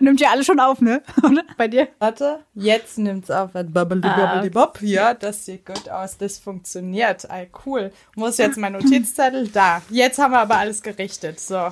[0.00, 1.02] Nimmt ja alles schon auf, ne?
[1.56, 1.88] Bei dir?
[1.98, 3.52] Warte, jetzt nimmt's auf.
[3.52, 4.78] Bubbly, bubbly, bob.
[4.82, 6.16] Ja, das sieht gut aus.
[6.18, 7.26] Das funktioniert.
[7.30, 7.92] Ey, cool.
[8.14, 9.82] Muss jetzt mein Notizzettel da.
[9.90, 11.40] Jetzt haben wir aber alles gerichtet.
[11.40, 11.68] So.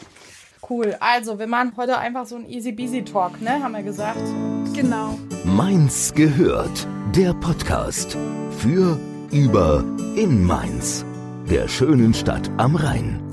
[0.68, 0.96] Cool.
[1.00, 3.62] Also, wir machen heute einfach so ein easy beasy Talk, ne?
[3.62, 4.20] Haben wir gesagt.
[4.74, 5.18] Genau.
[5.44, 6.86] Mainz gehört.
[7.14, 8.16] Der Podcast.
[8.58, 8.98] Für,
[9.30, 9.84] über,
[10.16, 11.04] in Mainz.
[11.48, 13.25] Der schönen Stadt am Rhein.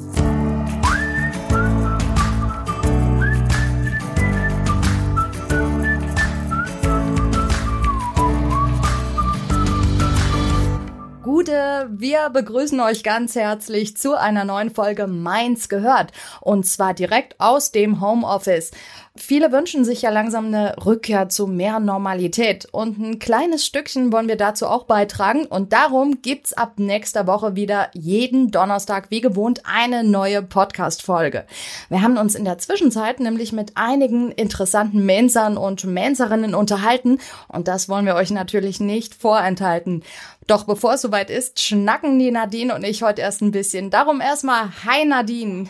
[11.89, 16.11] Wir begrüßen euch ganz herzlich zu einer neuen Folge Mainz gehört.
[16.41, 18.71] Und zwar direkt aus dem Homeoffice.
[19.15, 24.27] Viele wünschen sich ja langsam eine Rückkehr zu mehr Normalität und ein kleines Stückchen wollen
[24.27, 29.61] wir dazu auch beitragen und darum gibt's ab nächster Woche wieder jeden Donnerstag wie gewohnt
[29.65, 31.45] eine neue Podcast-Folge.
[31.89, 37.67] Wir haben uns in der Zwischenzeit nämlich mit einigen interessanten Mensern und Menserinnen unterhalten und
[37.67, 40.01] das wollen wir euch natürlich nicht vorenthalten.
[40.47, 43.91] Doch bevor es soweit ist, schnacken die Nadine und ich heute erst ein bisschen.
[43.91, 45.67] Darum erstmal, hi Nadine.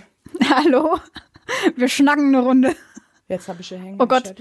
[0.50, 0.98] Hallo.
[1.76, 2.76] Wir schnacken eine Runde.
[3.34, 4.00] Jetzt habe ich hier hängen.
[4.00, 4.34] Oh Gott.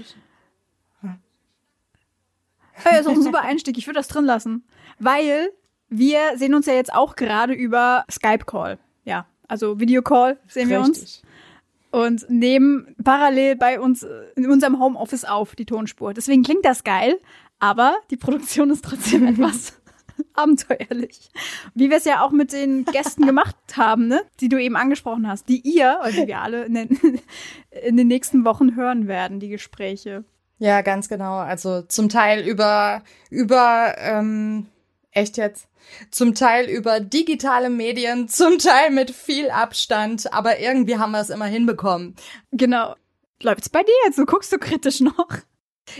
[2.73, 3.77] Hey, ist auch ein super Einstieg.
[3.77, 4.65] Ich würde das drin lassen.
[4.99, 5.51] Weil
[5.89, 8.77] wir sehen uns ja jetzt auch gerade über Skype-Call.
[9.03, 11.21] Ja, also Videocall sehen wir uns.
[11.91, 14.05] Und nehmen parallel bei uns
[14.35, 16.13] in unserem Homeoffice auf die Tonspur.
[16.13, 17.19] Deswegen klingt das geil,
[17.59, 19.79] aber die Produktion ist trotzdem etwas
[20.33, 21.29] abenteuerlich.
[21.73, 24.21] Wie wir es ja auch mit den Gästen gemacht haben, ne?
[24.39, 26.99] die du eben angesprochen hast, die ihr, oder die wir alle in den,
[27.83, 30.23] in den nächsten Wochen hören werden, die Gespräche.
[30.57, 31.37] Ja, ganz genau.
[31.37, 34.67] Also zum Teil über, über, ähm,
[35.11, 35.67] echt jetzt?
[36.09, 41.29] Zum Teil über digitale Medien, zum Teil mit viel Abstand, aber irgendwie haben wir es
[41.29, 42.15] immer hinbekommen.
[42.51, 42.95] Genau.
[43.41, 44.17] Läuft's bei dir jetzt?
[44.17, 45.27] Du guckst so kritisch noch.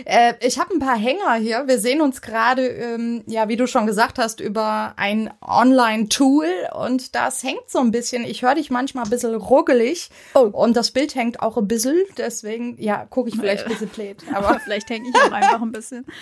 [0.04, 1.66] Äh, ich habe ein paar Hänger hier.
[1.66, 7.14] Wir sehen uns gerade, ähm, ja, wie du schon gesagt hast, über ein Online-Tool und
[7.14, 8.24] das hängt so ein bisschen.
[8.24, 10.50] Ich höre dich manchmal ein bisschen ruggelig oh.
[10.52, 11.98] und das Bild hängt auch ein bisschen.
[12.16, 14.16] Deswegen, ja, gucke ich vielleicht ein bisschen blöd.
[14.32, 16.06] Aber vielleicht hänge ich auch einfach ein bisschen.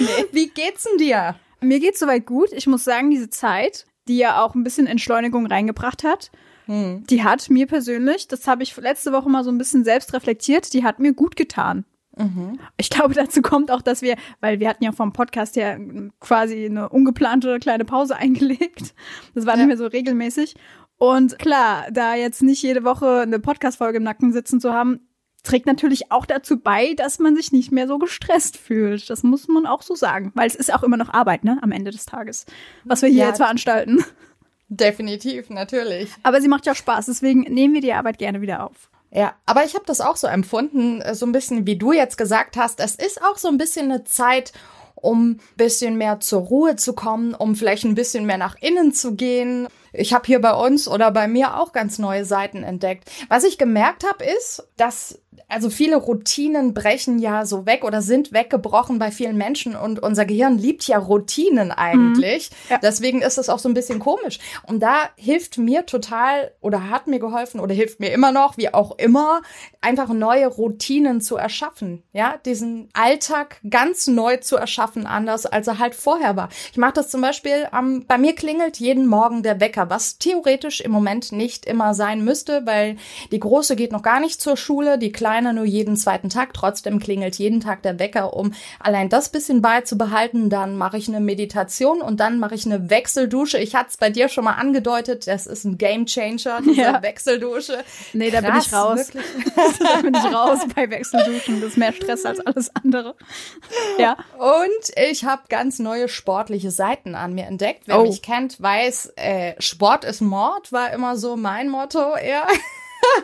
[0.00, 0.26] Nee.
[0.32, 1.34] Wie geht's denn dir?
[1.60, 2.52] Mir geht's soweit gut.
[2.52, 6.30] Ich muss sagen, diese Zeit, die ja auch ein bisschen Entschleunigung reingebracht hat,
[6.66, 7.04] hm.
[7.08, 10.72] die hat mir persönlich, das habe ich letzte Woche mal so ein bisschen selbst reflektiert,
[10.72, 11.84] die hat mir gut getan.
[12.18, 12.58] Mhm.
[12.76, 15.78] Ich glaube, dazu kommt auch, dass wir, weil wir hatten ja vom Podcast her
[16.20, 18.94] quasi eine ungeplante kleine Pause eingelegt.
[19.34, 19.58] Das war ja.
[19.58, 20.54] nicht mehr so regelmäßig.
[20.98, 25.00] Und klar, da jetzt nicht jede Woche eine Podcast-Folge im Nacken sitzen zu haben,
[25.44, 29.08] trägt natürlich auch dazu bei, dass man sich nicht mehr so gestresst fühlt.
[29.08, 31.70] Das muss man auch so sagen, weil es ist auch immer noch Arbeit, ne, am
[31.70, 32.46] Ende des Tages,
[32.84, 34.04] was wir hier ja, jetzt veranstalten.
[34.68, 36.10] Definitiv, natürlich.
[36.22, 38.90] Aber sie macht ja Spaß, deswegen nehmen wir die Arbeit gerne wieder auf.
[39.10, 42.18] Ja, aber ich habe das auch so empfunden, äh, so ein bisschen wie du jetzt
[42.18, 42.80] gesagt hast.
[42.80, 44.52] Es ist auch so ein bisschen eine Zeit,
[44.94, 48.92] um ein bisschen mehr zur Ruhe zu kommen, um vielleicht ein bisschen mehr nach innen
[48.92, 49.68] zu gehen.
[49.92, 53.10] Ich habe hier bei uns oder bei mir auch ganz neue Seiten entdeckt.
[53.28, 55.18] Was ich gemerkt habe, ist, dass
[55.48, 60.24] also viele Routinen brechen ja so weg oder sind weggebrochen bei vielen Menschen und unser
[60.24, 62.50] Gehirn liebt ja Routinen eigentlich.
[62.50, 62.56] Mhm.
[62.70, 62.78] Ja.
[62.78, 64.38] Deswegen ist es auch so ein bisschen komisch.
[64.66, 68.72] Und da hilft mir total oder hat mir geholfen oder hilft mir immer noch, wie
[68.72, 69.42] auch immer,
[69.80, 72.02] einfach neue Routinen zu erschaffen.
[72.12, 76.48] Ja, diesen Alltag ganz neu zu erschaffen, anders als er halt vorher war.
[76.72, 80.80] Ich mache das zum Beispiel, ähm, bei mir klingelt jeden Morgen der Wecker, was theoretisch
[80.80, 82.96] im Moment nicht immer sein müsste, weil
[83.30, 86.54] die Große geht noch gar nicht zur Schule, die Kleine nur jeden zweiten Tag.
[86.54, 90.50] Trotzdem klingelt jeden Tag der Wecker, um allein das bisschen beizubehalten.
[90.50, 93.58] Dann mache ich eine Meditation und dann mache ich eine Wechseldusche.
[93.58, 97.02] Ich hatte es bei dir schon mal angedeutet, das ist ein Game Changer, diese ja.
[97.02, 97.84] Wechseldusche.
[98.12, 99.10] Nee, da Krass, bin ich raus.
[99.78, 101.60] da bin ich raus bei Wechselduschen.
[101.60, 103.14] Das ist mehr Stress als alles andere.
[103.98, 104.16] Ja.
[104.38, 107.82] Und ich habe ganz neue sportliche Seiten an mir entdeckt.
[107.86, 108.04] Wer oh.
[108.04, 112.46] mich kennt, weiß, äh, Sport ist Mord, war immer so mein Motto eher.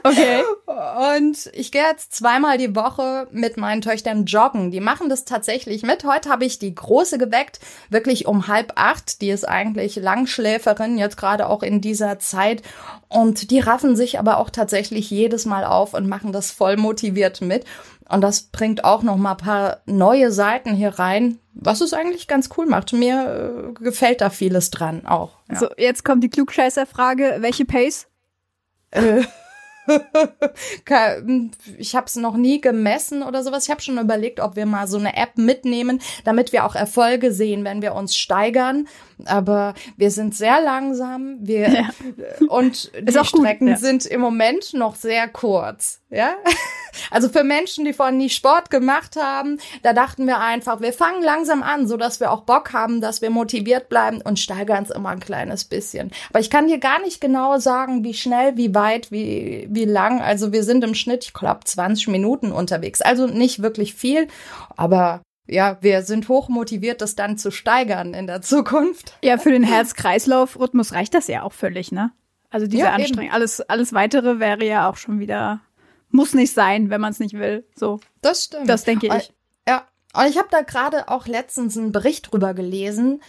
[0.02, 0.42] Okay.
[1.18, 4.70] Und ich gehe jetzt zweimal die Woche mit meinen Töchtern joggen.
[4.70, 6.04] Die machen das tatsächlich mit.
[6.04, 9.20] Heute habe ich die Große geweckt, wirklich um halb acht.
[9.20, 12.62] Die ist eigentlich Langschläferin, jetzt gerade auch in dieser Zeit.
[13.08, 17.40] Und die raffen sich aber auch tatsächlich jedes Mal auf und machen das voll motiviert
[17.40, 17.64] mit.
[18.08, 22.28] Und das bringt auch noch mal ein paar neue Seiten hier rein, was es eigentlich
[22.28, 22.92] ganz cool macht.
[22.92, 25.38] Mir äh, gefällt da vieles dran auch.
[25.50, 25.56] Ja.
[25.56, 27.36] So, jetzt kommt die Klugscheißer-Frage.
[27.40, 28.06] Welche Pace?
[28.90, 29.22] Äh.
[31.78, 33.64] ich habe es noch nie gemessen oder sowas.
[33.64, 37.32] Ich habe schon überlegt, ob wir mal so eine App mitnehmen, damit wir auch Erfolge
[37.32, 38.88] sehen, wenn wir uns steigern.
[39.26, 41.36] Aber wir sind sehr langsam.
[41.40, 41.90] Wir ja.
[42.48, 43.76] und die Strecken gut, ja.
[43.76, 46.00] sind im Moment noch sehr kurz.
[46.10, 46.34] Ja,
[47.10, 51.22] also für Menschen, die vorhin nie Sport gemacht haben, da dachten wir einfach, wir fangen
[51.22, 54.90] langsam an, so dass wir auch Bock haben, dass wir motiviert bleiben und steigern es
[54.90, 56.12] immer ein kleines bisschen.
[56.30, 60.20] Aber ich kann dir gar nicht genau sagen, wie schnell, wie weit, wie wie lang.
[60.20, 63.00] Also wir sind im Schnitt, ich glaube, 20 Minuten unterwegs.
[63.00, 64.28] Also nicht wirklich viel,
[64.76, 69.16] aber ja, wir sind hoch motiviert, das dann zu steigern in der Zukunft.
[69.22, 72.12] Ja, für den Herz-Kreislauf-Rhythmus reicht das ja auch völlig, ne?
[72.50, 73.32] Also diese ja, Anstrengung.
[73.32, 75.60] Alles, alles weitere wäre ja auch schon wieder,
[76.10, 77.66] muss nicht sein, wenn man es nicht will.
[77.74, 78.00] So.
[78.22, 78.68] Das stimmt.
[78.68, 79.32] Das denke ich.
[79.68, 79.86] Ja.
[80.16, 83.20] Und ich habe da gerade auch letztens einen Bericht drüber gelesen,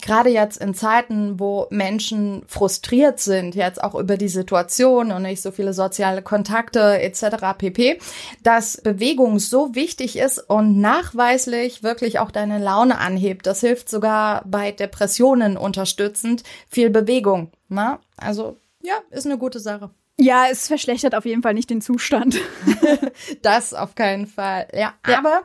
[0.00, 5.42] gerade jetzt in Zeiten, wo Menschen frustriert sind, jetzt auch über die Situation und nicht
[5.42, 7.58] so viele soziale Kontakte etc.
[7.58, 7.98] pp,
[8.42, 13.46] dass Bewegung so wichtig ist und nachweislich wirklich auch deine Laune anhebt.
[13.46, 16.42] Das hilft sogar bei Depressionen unterstützend.
[16.68, 17.50] Viel Bewegung.
[17.68, 17.98] Ne?
[18.16, 19.90] Also ja, ist eine gute Sache.
[20.18, 22.38] Ja, es verschlechtert auf jeden Fall nicht den Zustand.
[23.42, 24.68] das auf keinen Fall.
[24.72, 25.18] Ja, ja.
[25.18, 25.42] aber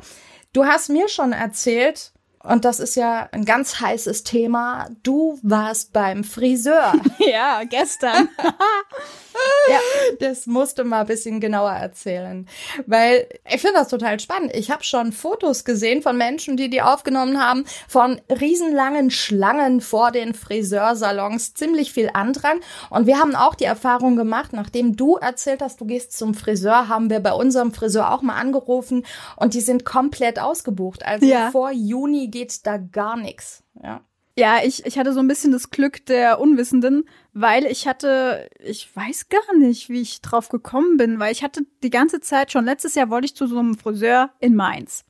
[0.54, 2.12] du hast mir schon erzählt,
[2.48, 4.88] und das ist ja ein ganz heißes Thema.
[5.04, 6.94] Du warst beim Friseur.
[7.20, 8.30] ja, gestern.
[9.70, 9.80] ja,
[10.20, 12.48] das musste mal ein bisschen genauer erzählen,
[12.86, 14.56] weil ich finde das total spannend.
[14.56, 20.12] Ich habe schon Fotos gesehen von Menschen, die die aufgenommen haben, von riesenlangen Schlangen vor
[20.12, 22.62] den Friseursalons, ziemlich viel Andrang.
[22.90, 26.88] Und wir haben auch die Erfahrung gemacht, nachdem du erzählt hast, du gehst zum Friseur,
[26.88, 29.06] haben wir bei unserem Friseur auch mal angerufen
[29.36, 31.06] und die sind komplett ausgebucht.
[31.06, 31.52] Also ja.
[31.52, 33.64] vor Juni geht da gar nichts.
[33.82, 34.02] Ja.
[34.40, 38.96] Ja, ich, ich hatte so ein bisschen das Glück der Unwissenden, weil ich hatte, ich
[38.96, 42.66] weiß gar nicht, wie ich drauf gekommen bin, weil ich hatte die ganze Zeit schon
[42.66, 45.06] letztes Jahr wollte ich zu so einem Friseur in Mainz.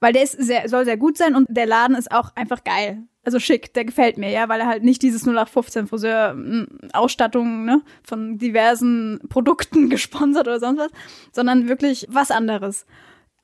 [0.00, 3.04] Weil der ist sehr, soll sehr gut sein und der Laden ist auch einfach geil.
[3.22, 7.64] Also schick, der gefällt mir, ja, weil er halt nicht dieses 0815 Friseur hm, Ausstattung,
[7.64, 10.90] ne, von diversen Produkten gesponsert oder sonst was,
[11.30, 12.84] sondern wirklich was anderes.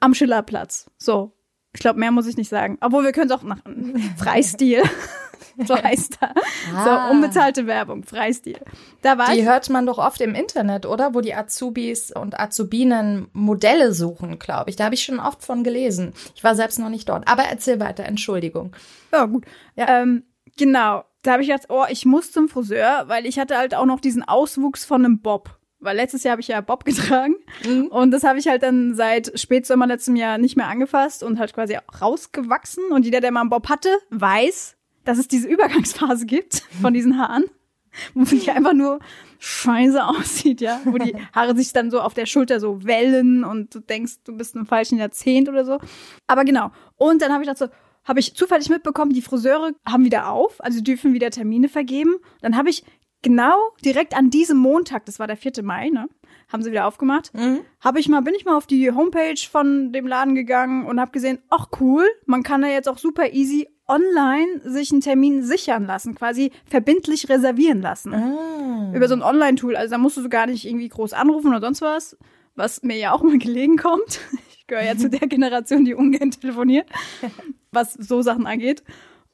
[0.00, 0.90] Am Schillerplatz.
[0.98, 1.35] So.
[1.76, 2.78] Ich glaube, mehr muss ich nicht sagen.
[2.80, 4.02] Obwohl, wir können es auch machen.
[4.16, 4.82] Freistil.
[5.66, 6.34] so heißt er.
[6.74, 6.84] Ah.
[6.84, 8.58] So, unbezahlte Werbung, Freistil.
[9.02, 11.14] Da war die ich, hört man doch oft im Internet, oder?
[11.14, 14.76] Wo die Azubis und Azubinen Modelle suchen, glaube ich.
[14.76, 16.14] Da habe ich schon oft von gelesen.
[16.34, 17.28] Ich war selbst noch nicht dort.
[17.28, 18.74] Aber erzähl weiter, Entschuldigung.
[19.12, 19.44] Ja, gut.
[19.74, 20.00] Ja.
[20.00, 20.24] Ähm,
[20.56, 21.04] genau.
[21.22, 24.00] Da habe ich gedacht, oh, ich muss zum Friseur, weil ich hatte halt auch noch
[24.00, 27.86] diesen Auswuchs von einem Bob weil letztes Jahr habe ich ja Bob getragen mhm.
[27.86, 31.54] und das habe ich halt dann seit Spätsommer letztem Jahr nicht mehr angefasst und halt
[31.54, 36.64] quasi rausgewachsen und jeder, der mal einen Bob hatte, weiß, dass es diese Übergangsphase gibt
[36.82, 37.44] von diesen Haaren,
[38.14, 38.98] wo die einfach nur
[39.38, 43.74] scheiße aussieht, ja, wo die Haare sich dann so auf der Schulter so wellen und
[43.74, 45.78] du denkst, du bist im falschen Jahrzehnt oder so.
[46.26, 46.72] Aber genau.
[46.96, 47.68] Und dann habe ich dazu
[48.06, 52.14] habe ich zufällig mitbekommen, die Friseure haben wieder auf, also dürfen wieder Termine vergeben.
[52.40, 52.84] Dann habe ich
[53.22, 55.62] genau direkt an diesem Montag, das war der 4.
[55.62, 56.08] Mai, ne?
[56.52, 57.34] Haben sie wieder aufgemacht.
[57.34, 57.60] Mhm.
[57.80, 61.10] Habe ich mal, bin ich mal auf die Homepage von dem Laden gegangen und habe
[61.10, 65.86] gesehen, ach cool, man kann da jetzt auch super easy online sich einen Termin sichern
[65.86, 68.14] lassen, quasi verbindlich reservieren lassen.
[68.14, 68.92] Ah.
[68.94, 69.76] Über so ein Online-Tool.
[69.76, 72.16] Also da musst du so gar nicht irgendwie groß anrufen oder sonst was,
[72.54, 74.20] was mir ja auch mal gelegen kommt.
[74.58, 76.88] Ich gehöre ja zu der Generation, die ungern telefoniert,
[77.70, 78.82] was so Sachen angeht.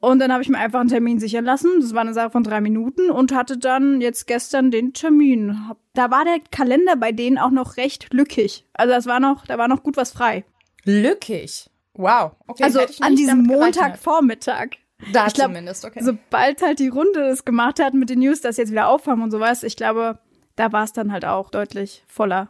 [0.03, 1.81] Und dann habe ich mir einfach einen Termin sichern lassen.
[1.81, 5.57] Das war eine Sache von drei Minuten und hatte dann jetzt gestern den Termin.
[5.95, 8.67] Da war der Kalender bei denen auch noch recht lückig.
[8.73, 10.45] Also das war noch, da war noch gut was frei.
[10.83, 11.71] Lückig?
[11.95, 12.33] Wow.
[12.49, 14.71] Okay, also an diesem Montagvormittag.
[15.13, 16.01] Da ich glaub, zumindest, okay.
[16.03, 19.31] Sobald halt die Runde das gemacht hat mit den News, dass jetzt wieder aufhaben und
[19.31, 20.19] sowas, ich glaube,
[20.57, 22.49] da war es dann halt auch deutlich voller.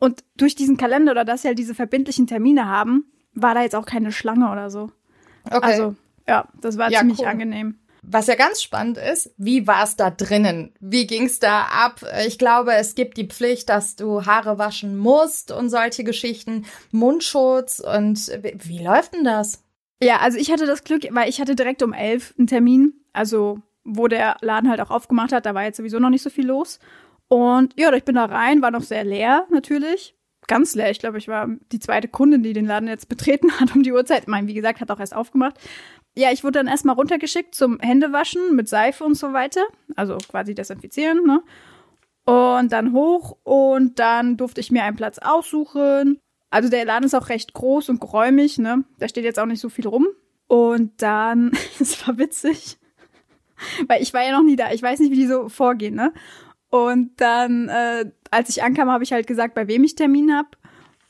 [0.00, 3.76] Und durch diesen Kalender oder dass sie halt diese verbindlichen Termine haben, war da jetzt
[3.76, 4.90] auch keine Schlange oder so.
[5.44, 5.58] Okay.
[5.62, 5.94] Also
[6.28, 7.26] ja, das war ja, ziemlich cool.
[7.26, 7.78] angenehm.
[8.02, 10.72] Was ja ganz spannend ist, wie war es da drinnen?
[10.80, 12.00] Wie ging's da ab?
[12.26, 17.80] Ich glaube, es gibt die Pflicht, dass du Haare waschen musst und solche Geschichten, Mundschutz
[17.80, 19.64] und wie läuft denn das?
[20.02, 23.60] Ja, also ich hatte das Glück, weil ich hatte direkt um elf einen Termin, also
[23.84, 26.46] wo der Laden halt auch aufgemacht hat, da war jetzt sowieso noch nicht so viel
[26.46, 26.78] los.
[27.28, 30.14] Und ja, ich bin da rein, war noch sehr leer natürlich.
[30.46, 30.90] Ganz leer.
[30.90, 33.92] Ich glaube, ich war die zweite Kundin, die den Laden jetzt betreten hat um die
[33.92, 34.22] Uhrzeit.
[34.22, 35.58] Ich meine, wie gesagt, hat auch erst aufgemacht
[36.18, 39.62] ja, ich wurde dann erstmal runtergeschickt zum Händewaschen mit Seife und so weiter.
[39.94, 41.42] Also quasi desinfizieren, ne?
[42.24, 46.20] Und dann hoch und dann durfte ich mir einen Platz aussuchen.
[46.50, 48.84] Also der Laden ist auch recht groß und geräumig, ne?
[48.98, 50.08] Da steht jetzt auch nicht so viel rum.
[50.48, 52.78] Und dann, es war witzig,
[53.86, 54.72] weil ich war ja noch nie da.
[54.72, 56.12] Ich weiß nicht, wie die so vorgehen, ne?
[56.70, 60.48] Und dann, äh, als ich ankam, habe ich halt gesagt, bei wem ich Termin habe.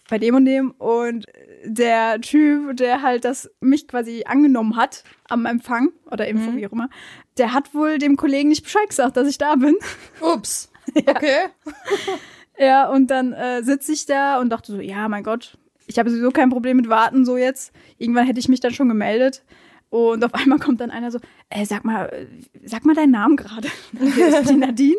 [0.08, 0.70] Bei dem und dem.
[0.72, 1.26] Und
[1.64, 6.56] der Typ, der halt das mich quasi angenommen hat am Empfang oder Info, Mhm.
[6.56, 6.88] wie auch immer,
[7.36, 9.76] der hat wohl dem Kollegen nicht Bescheid gesagt, dass ich da bin.
[10.20, 10.70] Ups.
[11.06, 11.48] Okay.
[12.60, 16.10] Ja, und dann äh, sitze ich da und dachte so, ja, mein Gott, ich habe
[16.10, 17.72] sowieso kein Problem mit Warten so jetzt.
[17.98, 19.44] Irgendwann hätte ich mich dann schon gemeldet.
[19.90, 22.26] Und auf einmal kommt dann einer so, äh, sag mal,
[22.64, 23.68] sag mal deinen Namen gerade.
[24.14, 24.96] Hier ist die Nadine.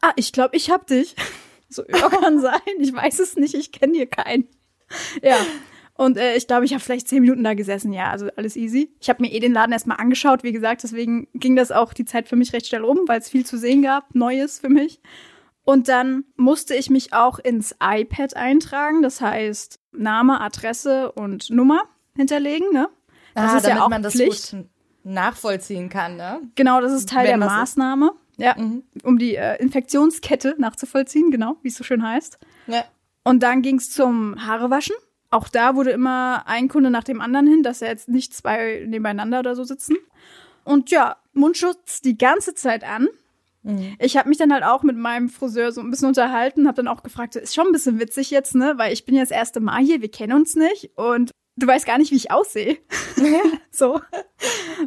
[0.00, 1.14] ah, ich glaube, ich hab dich.
[1.68, 2.60] So, ja, kann sein.
[2.78, 3.54] Ich weiß es nicht.
[3.54, 4.48] Ich kenne hier keinen.
[5.22, 5.36] Ja.
[5.94, 7.92] Und äh, ich glaube, ich habe vielleicht zehn Minuten da gesessen.
[7.92, 8.94] Ja, also alles easy.
[9.00, 10.84] Ich habe mir eh den Laden erstmal angeschaut, wie gesagt.
[10.84, 13.58] Deswegen ging das auch die Zeit für mich recht schnell rum, weil es viel zu
[13.58, 14.14] sehen gab.
[14.14, 15.00] Neues für mich.
[15.64, 19.02] Und dann musste ich mich auch ins iPad eintragen.
[19.02, 21.82] Das heißt, Name, Adresse und Nummer
[22.16, 22.88] hinterlegen, ne?
[23.34, 24.52] Das ah, ist ja damit auch man das Pflicht.
[24.52, 24.66] gut
[25.04, 26.40] nachvollziehen kann, ne?
[26.54, 27.76] Genau, das ist Teil Wenn der das ist.
[28.38, 28.84] Ja, Mhm.
[29.02, 32.38] um die äh, Infektionskette nachzuvollziehen, genau, wie es so schön heißt.
[32.68, 32.84] Ja.
[33.24, 34.96] Und dann ging es zum Haarewaschen.
[35.30, 38.84] Auch da wurde immer ein Kunde nach dem anderen hin, dass ja jetzt nicht zwei
[38.86, 39.96] nebeneinander oder so sitzen.
[40.64, 43.08] Und ja, Mundschutz die ganze Zeit an.
[43.98, 46.88] Ich habe mich dann halt auch mit meinem Friseur so ein bisschen unterhalten, habe dann
[46.88, 48.74] auch gefragt, so, ist schon ein bisschen witzig jetzt, ne?
[48.78, 51.86] Weil ich bin ja das erste Mal hier, wir kennen uns nicht und du weißt
[51.86, 52.78] gar nicht, wie ich aussehe.
[53.70, 54.00] so.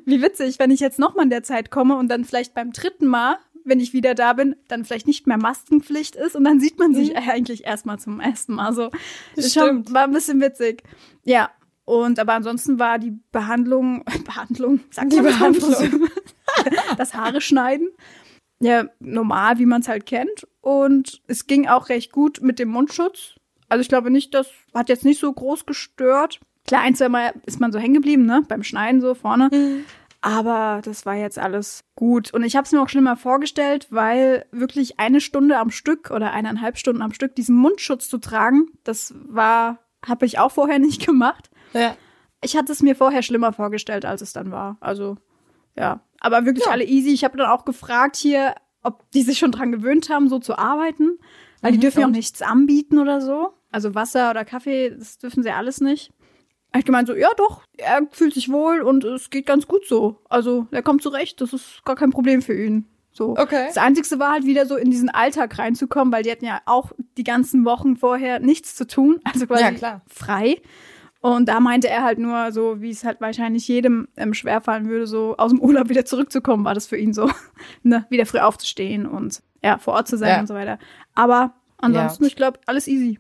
[0.06, 3.08] Wie witzig, wenn ich jetzt nochmal in der Zeit komme und dann vielleicht beim dritten
[3.08, 6.80] Mal, wenn ich wieder da bin, dann vielleicht nicht mehr Maskenpflicht ist und dann sieht
[6.80, 8.90] man sich eigentlich erstmal zum ersten Mal so.
[9.36, 9.94] Ist schon, Stimmt.
[9.94, 10.84] war ein bisschen witzig.
[11.24, 11.52] Ja.
[11.84, 16.10] Und aber ansonsten war die Behandlung, Behandlung, sagt Die Behandlung.
[16.98, 17.88] Das Haare schneiden.
[18.60, 20.48] Ja, normal, wie man es halt kennt.
[20.60, 23.36] Und es ging auch recht gut mit dem Mundschutz.
[23.68, 26.42] Also ich glaube nicht, das hat jetzt nicht so groß gestört.
[26.72, 28.44] Klar, ein, zwei Mal ist man so hängen geblieben, ne?
[28.48, 29.50] Beim Schneiden so vorne.
[30.22, 32.34] Aber das war jetzt alles gut.
[32.34, 36.32] Und ich habe es mir auch schlimmer vorgestellt, weil wirklich eine Stunde am Stück oder
[36.32, 41.06] eineinhalb Stunden am Stück diesen Mundschutz zu tragen, das war, habe ich auch vorher nicht
[41.06, 41.50] gemacht.
[41.74, 41.98] Ja.
[42.42, 44.78] Ich hatte es mir vorher schlimmer vorgestellt, als es dann war.
[44.80, 45.18] Also,
[45.76, 46.00] ja.
[46.22, 46.72] Aber wirklich Ja.
[46.72, 47.10] alle easy.
[47.10, 50.58] Ich habe dann auch gefragt hier, ob die sich schon dran gewöhnt haben, so zu
[50.58, 51.18] arbeiten.
[51.62, 53.54] Weil die Mhm, dürfen ja auch nichts anbieten oder so.
[53.72, 56.12] Also Wasser oder Kaffee, das dürfen sie alles nicht.
[56.78, 60.22] Ich gemeint so, ja doch, er fühlt sich wohl und es geht ganz gut so.
[60.30, 62.86] Also, er kommt zurecht, das ist gar kein Problem für ihn.
[63.12, 63.32] So.
[63.32, 63.66] Okay.
[63.68, 66.94] Das Einzigste war halt wieder so in diesen Alltag reinzukommen, weil die hatten ja auch
[67.18, 70.02] die ganzen Wochen vorher nichts zu tun, also quasi Ja, klar.
[70.08, 70.62] frei.
[71.20, 75.06] Und da meinte er halt nur so, wie es halt wahrscheinlich jedem ähm, schwerfallen würde,
[75.08, 77.30] so aus dem Urlaub wieder zurückzukommen, war das für ihn so,
[77.84, 80.40] ne, wieder früh aufzustehen und ja, vor Ort zu sein Ja.
[80.40, 80.80] und so weiter.
[81.14, 82.28] Aber ansonsten, Ja.
[82.30, 83.20] ich glaube, alles easy.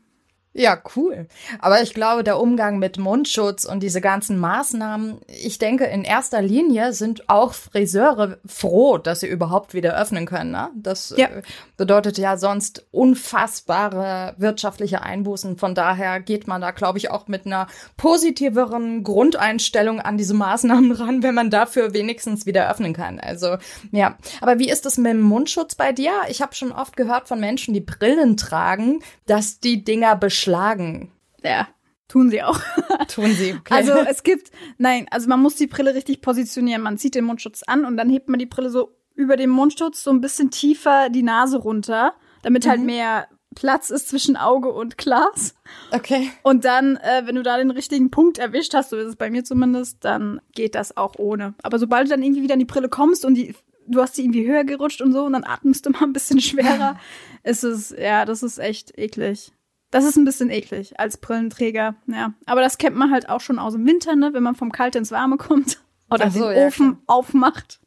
[0.53, 1.27] Ja, cool.
[1.59, 6.41] Aber ich glaube, der Umgang mit Mundschutz und diese ganzen Maßnahmen, ich denke, in erster
[6.41, 10.51] Linie sind auch Friseure froh, dass sie überhaupt wieder öffnen können.
[10.51, 10.69] Ne?
[10.75, 11.27] Das Ja.
[11.27, 11.41] äh,
[11.77, 15.57] bedeutet ja sonst unfassbare wirtschaftliche Einbußen.
[15.57, 20.91] Von daher geht man da, glaube ich, auch mit einer positiveren Grundeinstellung an diese Maßnahmen
[20.91, 23.19] ran, wenn man dafür wenigstens wieder öffnen kann.
[23.19, 23.57] Also
[23.91, 26.11] ja, aber wie ist es mit dem Mundschutz bei dir?
[26.29, 31.11] Ich habe schon oft gehört von Menschen, die Brillen tragen, dass die Dinger beschlagen.
[31.43, 31.67] Ja,
[32.07, 32.59] tun sie auch.
[33.07, 33.53] Tun sie.
[33.53, 33.73] Okay.
[33.73, 36.81] Also es gibt, nein, also man muss die Brille richtig positionieren.
[36.81, 40.03] Man zieht den Mundschutz an und dann hebt man die Brille so über den Mundschutz
[40.03, 44.97] so ein bisschen tiefer die Nase runter, damit halt mehr Platz ist zwischen Auge und
[44.97, 45.55] Glas.
[45.91, 46.31] okay.
[46.41, 49.29] Und dann, äh, wenn du da den richtigen Punkt erwischt hast, so ist es bei
[49.29, 51.53] mir zumindest, dann geht das auch ohne.
[51.61, 53.53] Aber sobald du dann irgendwie wieder an die Brille kommst und die,
[53.87, 56.39] du hast die irgendwie höher gerutscht und so und dann atmest du mal ein bisschen
[56.39, 56.97] schwerer,
[57.43, 59.51] ist es, ja, das ist echt eklig.
[59.91, 62.33] Das ist ein bisschen eklig als Brillenträger, ja.
[62.45, 64.95] Aber das kennt man halt auch schon aus dem Winter, ne, wenn man vom Kalt
[64.95, 67.79] ins Warme kommt oder so, den ja, Ofen aufmacht.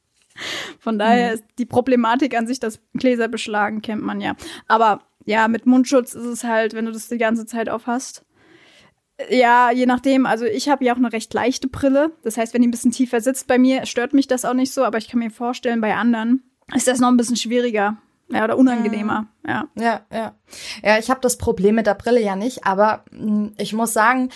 [0.80, 1.34] Von daher Mhm.
[1.34, 4.34] ist die Problematik an sich, das Gläser beschlagen, kennt man ja.
[4.68, 8.24] Aber ja, mit Mundschutz ist es halt, wenn du das die ganze Zeit auf hast.
[9.30, 10.26] Ja, je nachdem.
[10.26, 12.10] Also ich habe ja auch eine recht leichte Brille.
[12.24, 14.72] Das heißt, wenn die ein bisschen tiefer sitzt bei mir, stört mich das auch nicht
[14.72, 14.84] so.
[14.84, 16.42] Aber ich kann mir vorstellen, bei anderen
[16.74, 17.96] ist das noch ein bisschen schwieriger.
[18.34, 19.26] Ja, oder unangenehmer.
[19.46, 19.68] Ja.
[19.76, 20.34] Ja, ja.
[20.82, 24.30] Ja, ich habe das Problem mit der Brille ja nicht, aber mh, ich muss sagen,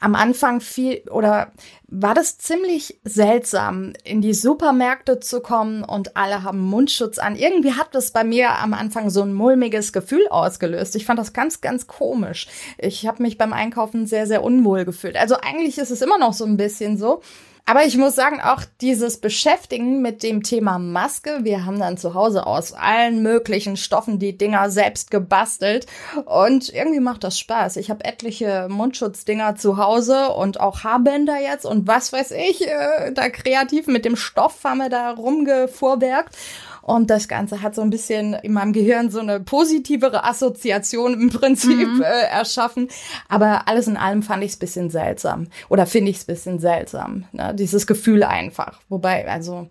[0.00, 1.52] am Anfang viel oder
[1.88, 7.36] war das ziemlich seltsam, in die Supermärkte zu kommen und alle haben Mundschutz an.
[7.36, 10.94] Irgendwie hat das bei mir am Anfang so ein mulmiges Gefühl ausgelöst.
[10.96, 12.48] Ich fand das ganz, ganz komisch.
[12.76, 15.16] Ich habe mich beim Einkaufen sehr, sehr unwohl gefühlt.
[15.16, 17.22] Also eigentlich ist es immer noch so ein bisschen so.
[17.66, 22.12] Aber ich muss sagen, auch dieses Beschäftigen mit dem Thema Maske, wir haben dann zu
[22.12, 25.86] Hause aus allen möglichen Stoffen die Dinger selbst gebastelt
[26.26, 27.78] und irgendwie macht das Spaß.
[27.78, 33.12] Ich habe etliche Mundschutzdinger zu Hause und auch Haarbänder jetzt und was weiß ich, äh,
[33.14, 36.36] da kreativ mit dem Stoff haben wir da rumgefuhrwerkt.
[36.84, 41.30] Und das Ganze hat so ein bisschen in meinem Gehirn so eine positivere Assoziation im
[41.30, 42.02] Prinzip mhm.
[42.02, 42.88] äh, erschaffen.
[43.26, 45.46] Aber alles in allem fand ich es bisschen seltsam.
[45.70, 47.24] Oder finde ich es bisschen seltsam.
[47.32, 47.54] Ne?
[47.54, 48.80] Dieses Gefühl einfach.
[48.90, 49.66] Wobei, also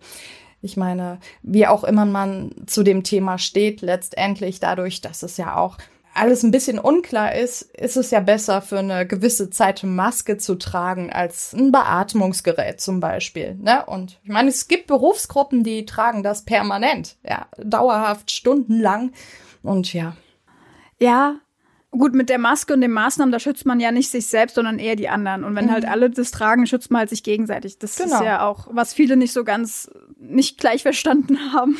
[0.60, 5.56] ich meine, wie auch immer man zu dem Thema steht, letztendlich dadurch, dass es ja
[5.56, 5.78] auch
[6.14, 10.54] alles ein bisschen unklar ist, ist es ja besser für eine gewisse Zeit Maske zu
[10.54, 13.56] tragen als ein Beatmungsgerät zum Beispiel.
[13.56, 13.84] Ne?
[13.84, 19.12] Und ich meine, es gibt Berufsgruppen, die tragen das permanent, ja, dauerhaft, stundenlang.
[19.62, 20.16] Und ja.
[21.00, 21.40] Ja,
[21.90, 24.78] gut, mit der Maske und den Maßnahmen, da schützt man ja nicht sich selbst, sondern
[24.78, 25.42] eher die anderen.
[25.42, 25.88] Und wenn halt mhm.
[25.88, 27.78] halt alle das tragen, schützt man halt sich gegenseitig.
[27.78, 28.16] Das genau.
[28.16, 31.78] ist ja auch, was viele nicht so ganz nicht gleich verstanden haben.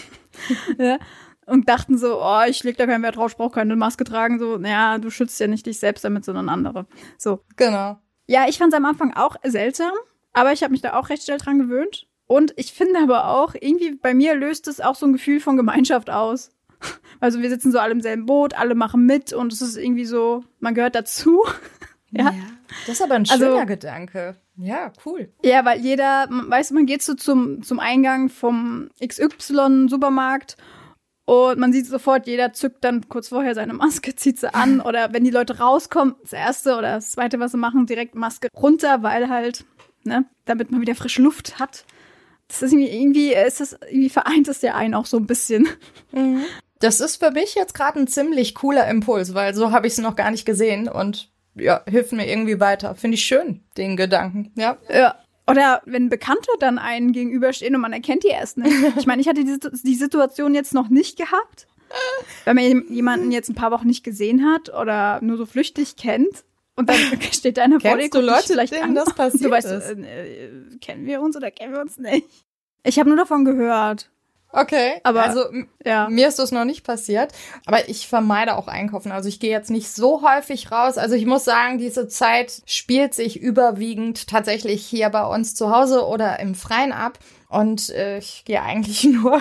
[0.78, 0.98] ja.
[1.46, 4.38] Und dachten so, oh, ich leg da keinen Wert drauf, ich brauche keine Maske tragen.
[4.38, 6.86] So, naja, du schützt ja nicht dich selbst damit, sondern andere.
[7.18, 7.40] So.
[7.56, 7.98] Genau.
[8.26, 9.92] Ja, ich fand es am Anfang auch seltsam,
[10.32, 12.06] aber ich habe mich da auch recht schnell dran gewöhnt.
[12.26, 15.56] Und ich finde aber auch, irgendwie bei mir löst es auch so ein Gefühl von
[15.56, 16.50] Gemeinschaft aus.
[17.20, 20.04] Also wir sitzen so alle im selben Boot, alle machen mit und es ist irgendwie
[20.04, 21.42] so, man gehört dazu.
[22.10, 22.24] ja.
[22.24, 22.32] ja.
[22.86, 24.36] Das ist aber ein also schöner also, Gedanke.
[24.56, 25.32] Ja, cool.
[25.42, 30.58] Ja, weil jeder, weißt du, man geht so zum, zum Eingang vom XY-Supermarkt
[31.26, 34.80] und man sieht sofort, jeder zückt dann kurz vorher seine Maske, zieht sie an.
[34.80, 38.48] Oder wenn die Leute rauskommen, das erste oder das zweite, was sie machen, direkt Maske
[38.54, 39.64] runter, weil halt,
[40.04, 41.84] ne, damit man wieder frische Luft hat.
[42.48, 45.66] Das ist irgendwie, irgendwie ist das, irgendwie vereint es ja einen auch so ein bisschen.
[46.12, 46.44] Mhm.
[46.80, 49.98] Das ist für mich jetzt gerade ein ziemlich cooler Impuls, weil so habe ich es
[49.98, 52.94] noch gar nicht gesehen und ja, hilft mir irgendwie weiter.
[52.94, 54.52] Finde ich schön, den Gedanken.
[54.56, 54.76] Ja.
[54.92, 55.14] Ja.
[55.46, 58.74] Oder wenn Bekannte dann einen gegenüberstehen und man erkennt die erst nicht.
[58.96, 61.66] Ich meine, ich hatte die, die Situation jetzt noch nicht gehabt.
[62.44, 66.44] Wenn man jemanden jetzt ein paar Wochen nicht gesehen hat oder nur so flüchtig kennt
[66.76, 66.96] und dann
[67.32, 69.90] steht einer vor dir, du Leute, vielleicht denen an, das passiert du weißt, ist?
[69.90, 72.26] Äh, äh, kennen wir uns oder kennen wir uns nicht?
[72.82, 74.10] Ich habe nur davon gehört.
[74.56, 75.46] Okay, aber also
[75.84, 76.08] ja.
[76.08, 77.32] mir ist das noch nicht passiert,
[77.66, 79.10] aber ich vermeide auch Einkaufen.
[79.10, 80.96] Also ich gehe jetzt nicht so häufig raus.
[80.96, 86.06] Also ich muss sagen, diese Zeit spielt sich überwiegend tatsächlich hier bei uns zu Hause
[86.06, 87.18] oder im Freien ab.
[87.54, 89.40] Und äh, ich gehe eigentlich nur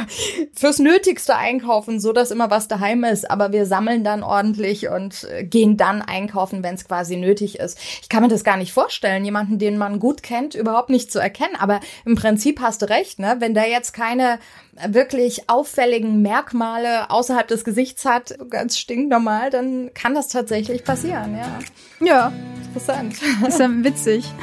[0.54, 3.30] fürs Nötigste einkaufen, so dass immer was daheim ist.
[3.30, 7.80] Aber wir sammeln dann ordentlich und äh, gehen dann einkaufen, wenn es quasi nötig ist.
[8.02, 11.20] Ich kann mir das gar nicht vorstellen, jemanden, den man gut kennt, überhaupt nicht zu
[11.20, 11.56] erkennen.
[11.58, 13.38] Aber im Prinzip hast du recht, ne?
[13.40, 14.40] Wenn der jetzt keine
[14.88, 21.60] wirklich auffälligen Merkmale außerhalb des Gesichts hat, ganz stinknormal, dann kann das tatsächlich passieren, ja.
[22.06, 22.34] Ja.
[22.68, 23.16] Interessant.
[23.48, 24.26] Ist ja witzig.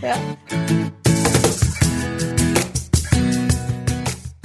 [0.00, 0.14] Ja.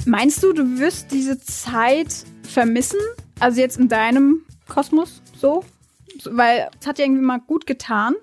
[0.06, 3.00] Meinst du, du wirst diese Zeit vermissen?
[3.40, 5.64] Also jetzt in deinem Kosmos so?
[6.24, 8.14] Weil es hat ja irgendwie mal gut getan.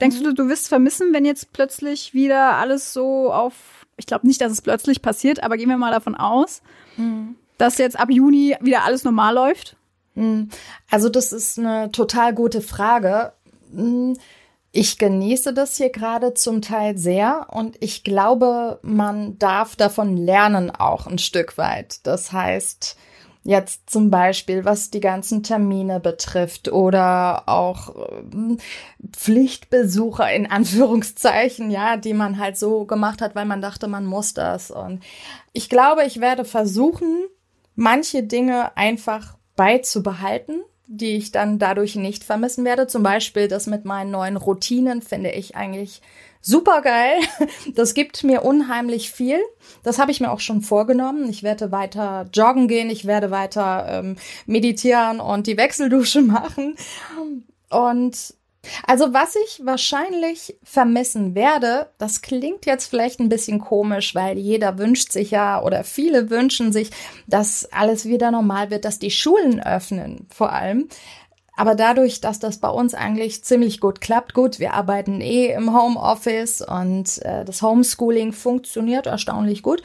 [0.00, 0.24] Denkst mhm.
[0.24, 3.86] du, du wirst vermissen, wenn jetzt plötzlich wieder alles so auf.
[3.96, 6.62] Ich glaube nicht, dass es plötzlich passiert, aber gehen wir mal davon aus,
[6.96, 7.36] mhm.
[7.58, 9.76] dass jetzt ab Juni wieder alles normal läuft?
[10.14, 10.50] Mhm.
[10.90, 13.32] Also, das ist eine total gute Frage.
[14.76, 20.72] Ich genieße das hier gerade zum Teil sehr und ich glaube, man darf davon lernen
[20.72, 22.04] auch ein Stück weit.
[22.04, 22.96] Das heißt,
[23.44, 28.56] jetzt zum Beispiel, was die ganzen Termine betrifft oder auch äh,
[29.16, 34.34] Pflichtbesucher in Anführungszeichen, ja, die man halt so gemacht hat, weil man dachte, man muss
[34.34, 34.72] das.
[34.72, 35.04] Und
[35.52, 37.26] ich glaube, ich werde versuchen,
[37.76, 42.86] manche Dinge einfach beizubehalten die ich dann dadurch nicht vermissen werde.
[42.86, 46.02] Zum Beispiel das mit meinen neuen Routinen finde ich eigentlich
[46.40, 47.18] super geil.
[47.74, 49.40] Das gibt mir unheimlich viel.
[49.82, 51.28] Das habe ich mir auch schon vorgenommen.
[51.28, 54.16] Ich werde weiter joggen gehen, ich werde weiter ähm,
[54.46, 56.76] meditieren und die Wechseldusche machen.
[57.70, 58.34] Und
[58.86, 64.78] also was ich wahrscheinlich vermissen werde, das klingt jetzt vielleicht ein bisschen komisch, weil jeder
[64.78, 66.90] wünscht sich ja oder viele wünschen sich,
[67.26, 70.88] dass alles wieder normal wird, dass die Schulen öffnen vor allem.
[71.56, 75.72] Aber dadurch, dass das bei uns eigentlich ziemlich gut klappt, gut, wir arbeiten eh im
[75.72, 79.82] Homeoffice und äh, das Homeschooling funktioniert erstaunlich gut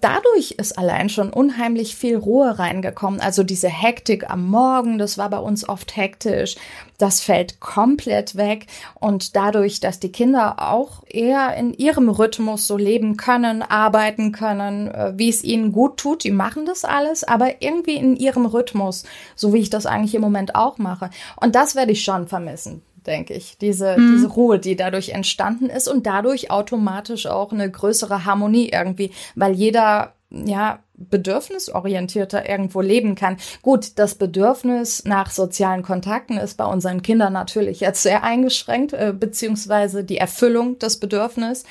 [0.00, 3.20] dadurch ist allein schon unheimlich viel Ruhe reingekommen.
[3.20, 6.56] Also diese Hektik am Morgen, das war bei uns oft hektisch.
[6.98, 8.66] Das fällt komplett weg.
[8.94, 14.88] Und dadurch, dass die Kinder auch eher in ihrem Rhythmus so leben können, arbeiten können,
[14.88, 19.04] äh, wie es ihnen gut tut, die machen das alles, aber irgendwie in ihrem Rhythmus,
[19.36, 21.10] so wie ich das eigentlich im Moment auch mache.
[21.40, 23.58] Und das werde ich schon vermissen denke ich.
[23.58, 24.14] Diese, mhm.
[24.14, 29.52] diese Ruhe, die dadurch entstanden ist und dadurch automatisch auch eine größere Harmonie irgendwie, weil
[29.52, 33.38] jeder, ja, bedürfnisorientierter irgendwo leben kann.
[33.62, 39.14] Gut, das Bedürfnis nach sozialen Kontakten ist bei unseren Kindern natürlich jetzt sehr eingeschränkt, äh,
[39.18, 41.64] beziehungsweise die Erfüllung des Bedürfnisses.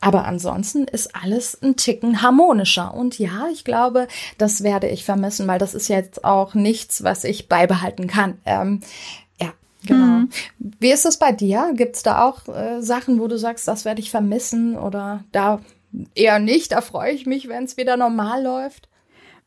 [0.00, 2.94] Aber ansonsten ist alles ein Ticken harmonischer.
[2.94, 4.06] Und ja, ich glaube,
[4.38, 8.38] das werde ich vermissen, weil das ist jetzt auch nichts, was ich beibehalten kann.
[8.44, 8.80] Ähm,
[9.86, 10.04] genau.
[10.04, 10.28] Mhm.
[10.58, 11.72] Wie ist es bei dir?
[11.74, 15.60] Gibt es da auch äh, Sachen, wo du sagst, das werde ich vermissen oder da
[16.14, 16.72] eher nicht?
[16.72, 18.88] Da freue ich mich, wenn es wieder normal läuft.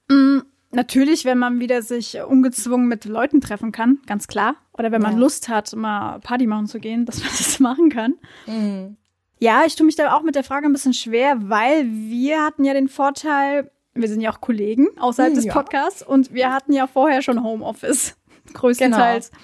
[0.09, 0.43] Mhm.
[0.73, 4.55] Natürlich, wenn man wieder sich ungezwungen mit Leuten treffen kann, ganz klar.
[4.71, 5.19] Oder wenn man ja.
[5.19, 8.15] Lust hat, mal Party machen zu gehen, dass man das machen kann.
[8.47, 8.97] Mhm.
[9.39, 12.63] Ja, ich tue mich da auch mit der Frage ein bisschen schwer, weil wir hatten
[12.63, 16.73] ja den Vorteil, wir sind ja auch Kollegen außerhalb hm, des Podcasts und wir hatten
[16.73, 18.15] ja vorher schon Homeoffice,
[18.53, 19.31] größtenteils.
[19.31, 19.43] Genau.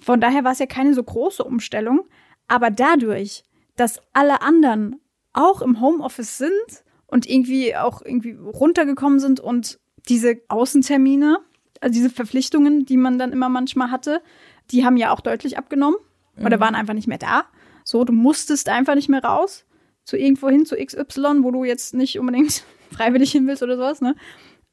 [0.00, 2.08] Von daher war es ja keine so große Umstellung.
[2.46, 3.44] Aber dadurch,
[3.76, 5.00] dass alle anderen
[5.32, 11.38] auch im Homeoffice sind und irgendwie auch irgendwie runtergekommen sind und diese Außentermine,
[11.80, 14.22] also diese Verpflichtungen, die man dann immer manchmal hatte,
[14.70, 15.96] die haben ja auch deutlich abgenommen
[16.38, 16.60] oder mhm.
[16.60, 17.44] waren einfach nicht mehr da.
[17.84, 19.64] So, du musstest einfach nicht mehr raus
[20.04, 24.00] zu irgendwo hin, zu XY, wo du jetzt nicht unbedingt freiwillig hin willst oder sowas,
[24.00, 24.14] ne?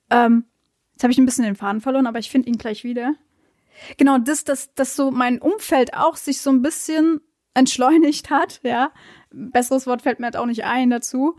[0.09, 0.45] Ähm,
[0.93, 3.15] jetzt habe ich ein bisschen den Faden verloren, aber ich finde ihn gleich wieder.
[3.97, 7.21] Genau, das, dass, dass so mein Umfeld auch sich so ein bisschen
[7.53, 8.91] entschleunigt hat, ja.
[9.31, 11.37] Besseres Wort fällt mir halt auch nicht ein dazu.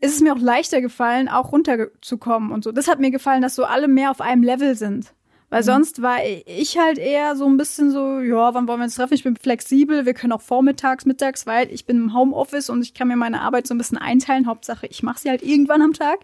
[0.00, 2.72] Ist es mir auch leichter gefallen, auch runterzukommen und so.
[2.72, 5.14] Das hat mir gefallen, dass so alle mehr auf einem Level sind.
[5.48, 5.66] Weil mhm.
[5.66, 9.14] sonst war ich halt eher so ein bisschen so, ja, wann wollen wir uns treffen?
[9.14, 12.94] Ich bin flexibel, wir können auch vormittags, mittags, weil ich bin im Homeoffice und ich
[12.94, 14.46] kann mir meine Arbeit so ein bisschen einteilen.
[14.46, 16.18] Hauptsache, ich mache sie halt irgendwann am Tag.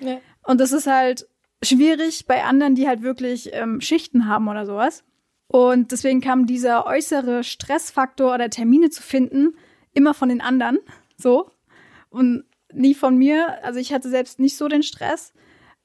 [0.00, 0.18] Ja.
[0.44, 1.26] Und das ist halt
[1.62, 5.04] schwierig bei anderen, die halt wirklich ähm, Schichten haben oder sowas.
[5.46, 9.54] Und deswegen kam dieser äußere Stressfaktor oder Termine zu finden
[9.92, 10.78] immer von den anderen,
[11.16, 11.50] so.
[12.10, 13.62] Und nie von mir.
[13.64, 15.32] Also ich hatte selbst nicht so den Stress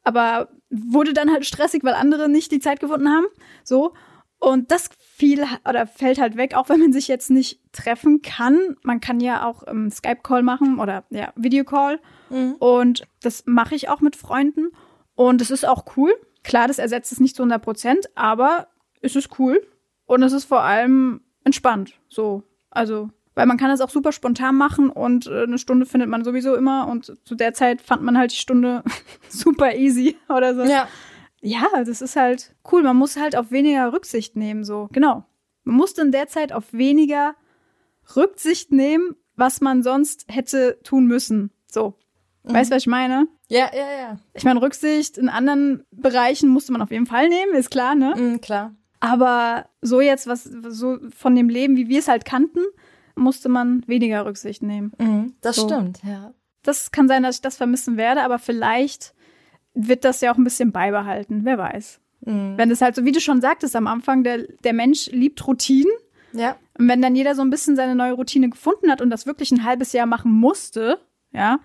[0.05, 3.25] aber wurde dann halt stressig, weil andere nicht die Zeit gefunden haben.
[3.63, 3.93] So.
[4.39, 8.77] Und das fiel oder fällt halt weg, auch wenn man sich jetzt nicht treffen kann.
[8.83, 11.99] Man kann ja auch ähm, Skype-Call machen oder ja, Videocall.
[12.29, 12.53] Mhm.
[12.59, 14.69] Und das mache ich auch mit Freunden.
[15.15, 16.13] Und es ist auch cool.
[16.43, 18.67] Klar, das ersetzt es nicht zu 100 Prozent, aber
[19.01, 19.65] es ist cool.
[20.05, 21.93] Und es ist vor allem entspannt.
[22.09, 22.43] So.
[22.69, 26.23] Also weil man kann das auch super spontan machen und äh, eine Stunde findet man
[26.23, 28.83] sowieso immer und zu der Zeit fand man halt die Stunde
[29.29, 30.63] super easy oder so.
[30.63, 30.87] Ja.
[31.41, 32.81] Ja, das ist halt cool.
[32.81, 34.87] Man muss halt auf weniger Rücksicht nehmen, so.
[34.93, 35.25] Genau.
[35.63, 37.35] Man musste in der Zeit auf weniger
[38.15, 41.51] Rücksicht nehmen, was man sonst hätte tun müssen.
[41.69, 41.99] So.
[42.45, 42.53] Mhm.
[42.53, 43.27] Weißt du, was ich meine?
[43.49, 44.17] Ja, ja, ja.
[44.33, 48.13] Ich meine, Rücksicht in anderen Bereichen musste man auf jeden Fall nehmen, ist klar, ne?
[48.15, 48.73] Mhm, klar.
[48.99, 52.61] Aber so jetzt, was so von dem Leben, wie wir es halt kannten,
[53.15, 54.93] musste man weniger Rücksicht nehmen.
[54.97, 55.67] Mhm, das so.
[55.67, 56.33] stimmt, ja.
[56.63, 59.13] Das kann sein, dass ich das vermissen werde, aber vielleicht
[59.73, 61.99] wird das ja auch ein bisschen beibehalten, wer weiß.
[62.21, 62.57] Mhm.
[62.57, 65.91] Wenn es halt so, wie du schon sagtest am Anfang, der, der Mensch liebt Routinen.
[66.33, 66.57] Ja.
[66.77, 69.51] Und wenn dann jeder so ein bisschen seine neue Routine gefunden hat und das wirklich
[69.51, 70.99] ein halbes Jahr machen musste,
[71.31, 71.59] ja,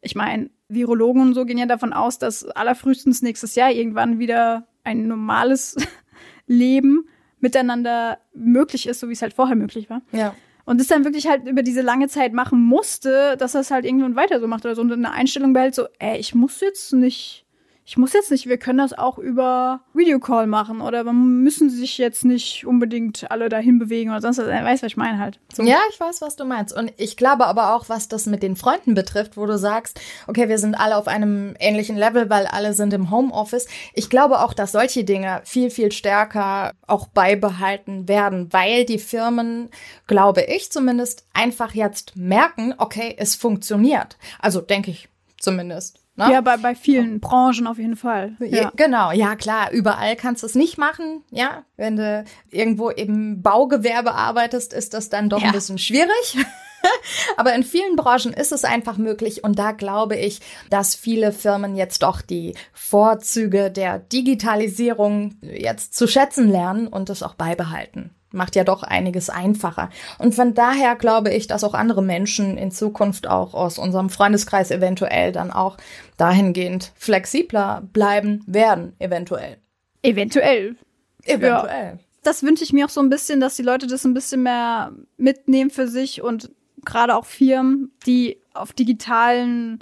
[0.00, 4.66] ich meine, Virologen und so gehen ja davon aus, dass allerfrühestens nächstes Jahr irgendwann wieder
[4.84, 5.76] ein normales
[6.46, 10.02] Leben miteinander möglich ist, so wie es halt vorher möglich war.
[10.12, 10.34] Ja.
[10.64, 13.84] Und das dann wirklich halt über diese lange Zeit machen musste, dass er es halt
[13.84, 16.92] irgendwann weiter so macht oder so und eine Einstellung behält, so, ey, ich muss jetzt
[16.92, 17.45] nicht
[17.88, 21.98] ich muss jetzt nicht, wir können das auch über Videocall machen oder man müssen sich
[21.98, 24.48] jetzt nicht unbedingt alle dahin bewegen oder sonst was.
[24.48, 25.38] Weißt du, was ich meine halt.
[25.54, 25.62] So.
[25.62, 26.76] Ja, ich weiß, was du meinst.
[26.76, 30.48] Und ich glaube aber auch, was das mit den Freunden betrifft, wo du sagst, okay,
[30.48, 33.68] wir sind alle auf einem ähnlichen Level, weil alle sind im Homeoffice.
[33.94, 39.70] Ich glaube auch, dass solche Dinge viel, viel stärker auch beibehalten werden, weil die Firmen,
[40.08, 44.18] glaube ich zumindest, einfach jetzt merken, okay, es funktioniert.
[44.40, 46.05] Also denke ich zumindest.
[46.16, 46.32] Ne?
[46.32, 48.36] Ja, bei, bei vielen Branchen auf jeden Fall.
[48.40, 48.72] Ja.
[48.74, 51.22] Genau, ja klar, überall kannst du es nicht machen.
[51.30, 55.48] Ja, wenn du irgendwo im Baugewerbe arbeitest, ist das dann doch ja.
[55.48, 56.38] ein bisschen schwierig.
[57.36, 61.76] Aber in vielen Branchen ist es einfach möglich und da glaube ich, dass viele Firmen
[61.76, 68.54] jetzt doch die Vorzüge der Digitalisierung jetzt zu schätzen lernen und es auch beibehalten macht
[68.54, 69.90] ja doch einiges einfacher.
[70.18, 74.70] Und von daher glaube ich, dass auch andere Menschen in Zukunft auch aus unserem Freundeskreis
[74.70, 75.76] eventuell dann auch
[76.16, 79.58] dahingehend flexibler bleiben werden, eventuell.
[80.02, 80.76] Eventuell.
[81.24, 81.92] Eventuell.
[81.94, 81.98] Ja.
[82.22, 84.92] Das wünsche ich mir auch so ein bisschen, dass die Leute das ein bisschen mehr
[85.16, 86.50] mitnehmen für sich und
[86.84, 89.80] gerade auch Firmen, die auf digitalen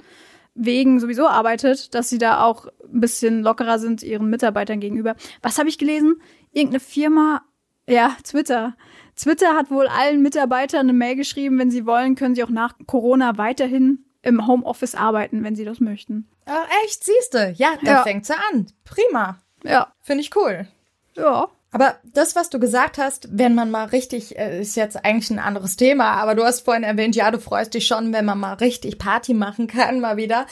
[0.53, 5.15] Wegen sowieso arbeitet, dass sie da auch ein bisschen lockerer sind ihren Mitarbeitern gegenüber.
[5.41, 6.15] Was habe ich gelesen?
[6.53, 7.41] Irgendeine Firma
[7.87, 8.75] ja, Twitter.
[9.15, 12.73] Twitter hat wohl allen Mitarbeitern eine Mail geschrieben, wenn sie wollen, können sie auch nach
[12.85, 16.27] Corona weiterhin im Homeoffice arbeiten, wenn sie das möchten.
[16.47, 17.53] Oh, echt, siehste?
[17.57, 18.03] Ja, da ja.
[18.03, 18.67] fängt sie an.
[18.83, 19.39] Prima.
[19.63, 19.93] Ja.
[20.01, 20.67] Finde ich cool.
[21.15, 21.49] Ja.
[21.71, 25.39] Aber das, was du gesagt hast, wenn man mal richtig, äh, ist jetzt eigentlich ein
[25.39, 28.53] anderes Thema, aber du hast vorhin erwähnt, ja, du freust dich schon, wenn man mal
[28.53, 30.45] richtig Party machen kann, mal wieder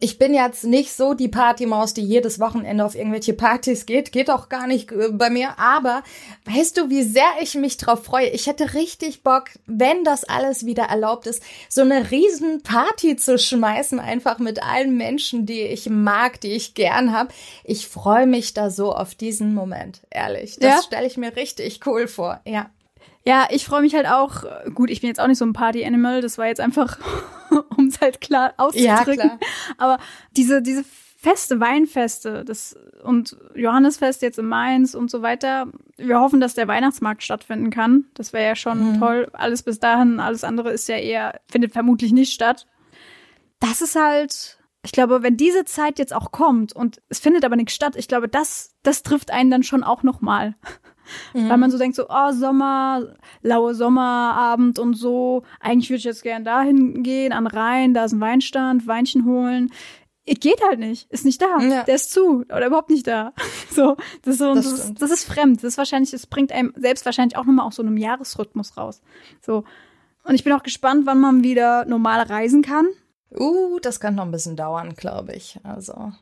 [0.00, 4.12] ich bin jetzt nicht so die Partymaus, die jedes Wochenende auf irgendwelche Partys geht.
[4.12, 5.58] Geht auch gar nicht äh, bei mir.
[5.58, 6.04] Aber
[6.44, 8.28] weißt du, wie sehr ich mich drauf freue?
[8.28, 13.38] Ich hätte richtig Bock, wenn das alles wieder erlaubt ist, so eine riesen Party zu
[13.38, 17.30] schmeißen, einfach mit allen Menschen, die ich mag, die ich gern habe.
[17.64, 20.58] Ich freue mich da so auf diesen Moment, ehrlich.
[20.60, 20.82] Das ja?
[20.82, 22.40] stelle ich mir richtig cool vor.
[22.44, 22.70] Ja.
[23.24, 24.44] Ja, ich freue mich halt auch.
[24.74, 26.22] Gut, ich bin jetzt auch nicht so ein Party-Animal.
[26.22, 26.98] Das war jetzt einfach,
[27.76, 28.86] um es halt klar auszudrücken.
[28.86, 29.38] Ja, klar.
[29.76, 29.98] Aber
[30.36, 30.84] diese, diese
[31.20, 35.66] Feste, Weinfeste das, und Johannesfest jetzt in Mainz und so weiter.
[35.96, 38.04] Wir hoffen, dass der Weihnachtsmarkt stattfinden kann.
[38.14, 39.00] Das wäre ja schon mhm.
[39.00, 39.28] toll.
[39.32, 42.68] Alles bis dahin, alles andere ist ja eher, findet vermutlich nicht statt.
[43.58, 47.56] Das ist halt, ich glaube, wenn diese Zeit jetzt auch kommt und es findet aber
[47.56, 50.54] nichts statt, ich glaube, das, das trifft einen dann schon auch nochmal.
[51.34, 51.48] Mhm.
[51.48, 55.42] Weil man so denkt, so, oh, Sommer, laue Sommerabend und so.
[55.60, 59.70] Eigentlich würde ich jetzt gern dahin gehen, an Rhein, da ist ein Weinstand, Weinchen holen.
[60.24, 61.58] Es geht halt nicht, ist nicht da.
[61.60, 61.84] Ja.
[61.84, 63.32] Der ist zu oder überhaupt nicht da.
[63.70, 65.58] so, das ist so, das, das, ist, das ist fremd.
[65.58, 69.00] Das ist wahrscheinlich, es bringt einem selbst wahrscheinlich auch nochmal auch so einem Jahresrhythmus raus.
[69.40, 69.64] So.
[70.24, 72.86] Und ich bin auch gespannt, wann man wieder normal reisen kann.
[73.30, 75.58] Uh, das kann noch ein bisschen dauern, glaube ich.
[75.62, 76.12] Also.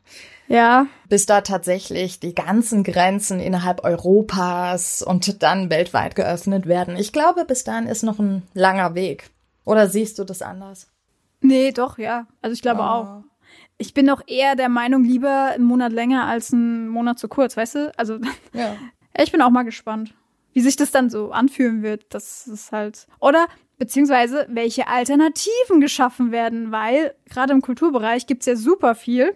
[0.47, 0.87] Ja.
[1.07, 6.97] Bis da tatsächlich die ganzen Grenzen innerhalb Europas und dann weltweit geöffnet werden.
[6.97, 9.29] Ich glaube, bis dahin ist noch ein langer Weg.
[9.63, 10.87] Oder siehst du das anders?
[11.41, 12.27] Nee, doch, ja.
[12.41, 12.85] Also ich glaube oh.
[12.85, 13.23] auch.
[13.77, 17.55] Ich bin doch eher der Meinung, lieber einen Monat länger als einen Monat zu kurz,
[17.55, 17.91] weißt du?
[17.97, 18.19] Also,
[18.53, 18.75] ja.
[19.17, 20.13] ich bin auch mal gespannt,
[20.53, 22.05] wie sich das dann so anfühlen wird.
[22.13, 23.07] Das ist halt.
[23.19, 29.35] Oder beziehungsweise welche Alternativen geschaffen werden, weil gerade im Kulturbereich gibt's ja super viel.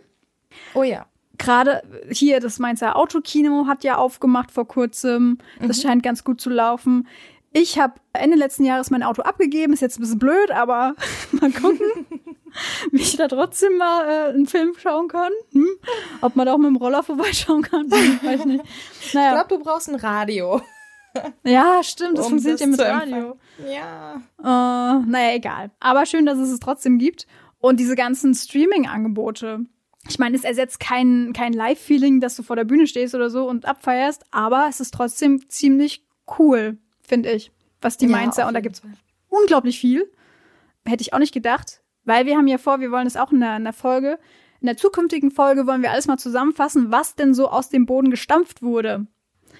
[0.73, 1.05] Oh ja.
[1.37, 5.39] Gerade hier das Mainzer Autokino hat ja aufgemacht vor kurzem.
[5.59, 5.81] Das mhm.
[5.81, 7.07] scheint ganz gut zu laufen.
[7.53, 9.73] Ich habe Ende letzten Jahres mein Auto abgegeben.
[9.73, 10.95] Ist jetzt ein bisschen blöd, aber
[11.31, 11.79] mal gucken,
[12.91, 15.31] wie ich da trotzdem mal äh, einen Film schauen kann.
[15.51, 15.67] Hm?
[16.21, 18.63] Ob man da auch mit dem Roller vorbeischauen kann, weiß ich nicht.
[19.13, 19.29] Naja.
[19.29, 20.61] Ich glaube, du brauchst ein Radio.
[21.43, 23.37] Ja, stimmt, das um funktioniert ja mit Radio.
[23.67, 24.21] Ja.
[24.39, 25.71] Äh, naja, egal.
[25.79, 27.27] Aber schön, dass es es trotzdem gibt.
[27.59, 29.65] Und diese ganzen Streaming-Angebote.
[30.09, 33.47] Ich meine, es ersetzt kein, kein Live-Feeling, dass du vor der Bühne stehst oder so
[33.47, 36.03] und abfeierst, aber es ist trotzdem ziemlich
[36.39, 38.47] cool, finde ich, was die ja, Mainzer.
[38.47, 38.81] Und da gibt's
[39.29, 40.11] unglaublich viel.
[40.87, 43.41] Hätte ich auch nicht gedacht, weil wir haben ja vor, wir wollen es auch in
[43.41, 44.17] der, in der Folge.
[44.59, 48.09] In der zukünftigen Folge wollen wir alles mal zusammenfassen, was denn so aus dem Boden
[48.09, 49.05] gestampft wurde.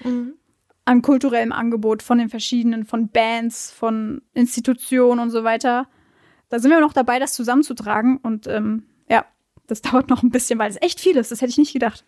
[0.04, 0.40] Mhm
[0.86, 5.88] an kulturellem Angebot von den verschiedenen, von Bands, von Institutionen und so weiter.
[6.50, 8.17] Da sind wir noch dabei, das zusammenzutragen.
[8.17, 9.26] Und ähm, ja,
[9.67, 11.32] das dauert noch ein bisschen, weil es echt viel ist.
[11.32, 12.04] Das hätte ich nicht gedacht.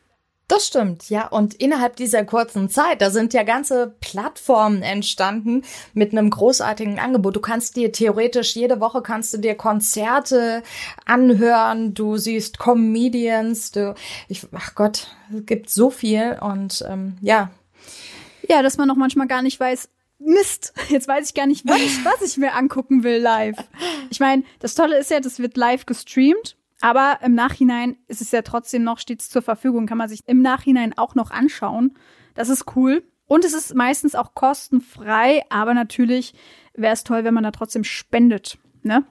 [0.49, 1.27] Das stimmt, ja.
[1.27, 7.37] Und innerhalb dieser kurzen Zeit, da sind ja ganze Plattformen entstanden mit einem großartigen Angebot.
[7.37, 10.61] Du kannst dir theoretisch jede Woche kannst du dir Konzerte
[11.05, 11.93] anhören.
[11.93, 13.71] Du siehst Comedians.
[13.71, 13.95] Du,
[14.27, 17.49] ich, ach Gott, es gibt so viel und ähm, ja,
[18.49, 21.81] ja, dass man auch manchmal gar nicht weiß, Mist, jetzt weiß ich gar nicht, was
[21.81, 23.57] ich, was ich mir angucken will live.
[24.09, 28.31] Ich meine, das Tolle ist ja, das wird live gestreamt, aber im Nachhinein ist es
[28.31, 31.97] ja trotzdem noch stets zur Verfügung, kann man sich im Nachhinein auch noch anschauen.
[32.35, 33.03] Das ist cool.
[33.25, 36.33] Und es ist meistens auch kostenfrei, aber natürlich
[36.73, 38.57] wäre es toll, wenn man da trotzdem spendet.
[38.83, 39.05] Ne?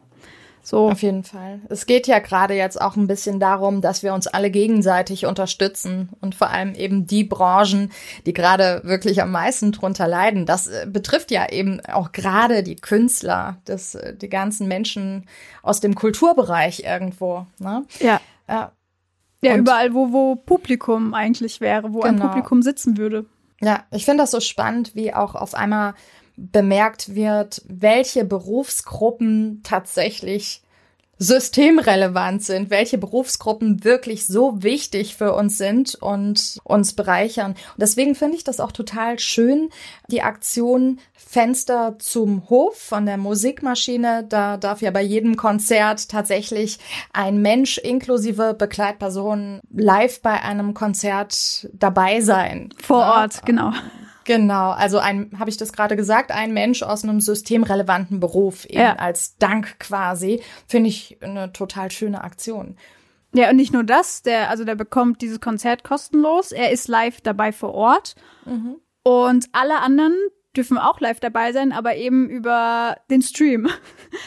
[0.65, 0.91] So.
[0.91, 1.61] Auf jeden Fall.
[1.69, 6.11] Es geht ja gerade jetzt auch ein bisschen darum, dass wir uns alle gegenseitig unterstützen
[6.21, 7.91] und vor allem eben die Branchen,
[8.27, 10.47] die gerade wirklich am meisten drunter leiden.
[10.47, 15.27] Das äh, betrifft ja eben auch gerade die Künstler, das, äh, die ganzen Menschen
[15.63, 17.47] aus dem Kulturbereich irgendwo.
[17.59, 17.85] Ne?
[17.99, 18.21] Ja.
[18.49, 18.71] Ja,
[19.41, 22.25] ja überall, wo, wo Publikum eigentlich wäre, wo genau.
[22.25, 23.27] ein Publikum sitzen würde.
[23.61, 25.95] Ja, ich finde das so spannend, wie auch auf einmal
[26.37, 30.63] bemerkt wird, welche Berufsgruppen tatsächlich
[31.23, 37.53] systemrelevant sind, welche Berufsgruppen wirklich so wichtig für uns sind und uns bereichern.
[37.53, 39.71] Und deswegen finde ich das auch total schön,
[40.09, 44.27] die Aktion Fenster zum Hof von der Musikmaschine.
[44.29, 46.79] Da darf ja bei jedem Konzert tatsächlich
[47.13, 52.71] ein Mensch inklusive Begleitpersonen live bei einem Konzert dabei sein.
[52.83, 53.73] Vor Ort, genau.
[54.25, 58.81] Genau, also ein, habe ich das gerade gesagt, ein Mensch aus einem systemrelevanten Beruf eben
[58.81, 58.97] ja.
[58.97, 62.77] als Dank quasi, finde ich eine total schöne Aktion.
[63.35, 67.21] Ja, und nicht nur das, der, also der bekommt dieses Konzert kostenlos, er ist live
[67.23, 68.15] dabei vor Ort.
[68.45, 68.77] Mhm.
[69.05, 70.15] Und alle anderen
[70.57, 73.69] dürfen auch live dabei sein, aber eben über den Stream.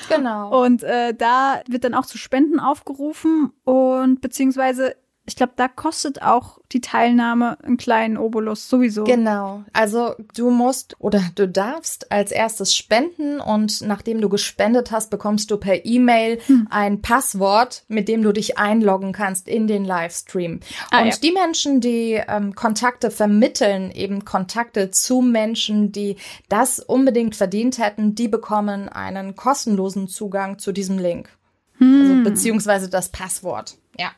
[0.09, 0.63] Genau.
[0.63, 4.95] Und äh, da wird dann auch zu Spenden aufgerufen und beziehungsweise
[5.27, 9.05] ich glaube, da kostet auch die Teilnahme einen kleinen Obolus sowieso.
[9.05, 9.63] Genau.
[9.73, 15.49] Also du musst oder du darfst als erstes spenden und nachdem du gespendet hast, bekommst
[15.49, 16.67] du per E-Mail hm.
[16.69, 20.59] ein Passwort, mit dem du dich einloggen kannst in den Livestream.
[20.91, 21.15] Ah, und ja.
[21.23, 26.17] die Menschen, die ähm, Kontakte vermitteln, eben Kontakte zu Menschen, die
[26.49, 31.29] das unbedingt verdient hätten, die bekommen einen kostenlosen Zugang zu diesem Link.
[31.77, 32.01] Hm.
[32.01, 33.77] Also, beziehungsweise das Passwort.
[33.97, 34.11] Ja.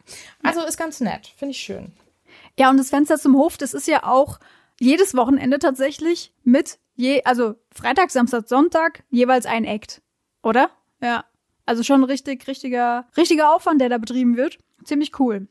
[0.44, 1.32] Also ist ganz nett.
[1.38, 1.92] Finde ich schön.
[2.58, 4.40] Ja, und das Fenster zum Hof, das ist ja auch
[4.80, 10.02] jedes Wochenende tatsächlich mit je, also Freitag, Samstag, Sonntag jeweils ein Act.
[10.44, 10.70] Oder?
[11.02, 11.26] Ja.
[11.66, 14.58] Also schon richtig, richtiger, richtiger Aufwand, der da betrieben wird.
[14.86, 15.48] Ziemlich cool.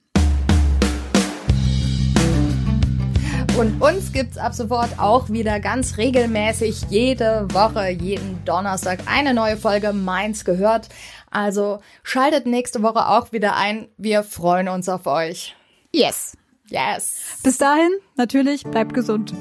[3.59, 9.57] Und uns gibt's ab sofort auch wieder ganz regelmäßig jede Woche, jeden Donnerstag eine neue
[9.57, 10.91] Folge Mainz gehört.
[11.37, 13.89] Also schaltet nächste Woche auch wieder ein.
[13.99, 15.55] Wir freuen uns auf euch.
[15.93, 16.35] Yes.
[16.71, 17.21] Yes.
[17.43, 19.35] Bis dahin, natürlich, bleibt gesund.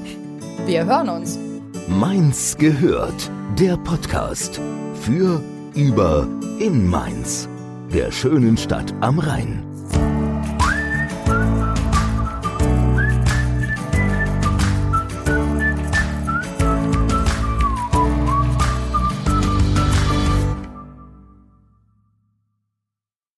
[0.66, 1.40] Wir hören uns.
[1.88, 3.32] Mainz gehört.
[3.58, 4.60] Der Podcast
[5.04, 5.42] für,
[5.74, 6.28] über,
[6.60, 7.48] in Mainz.
[7.94, 9.75] Der schönen Stadt am Rhein.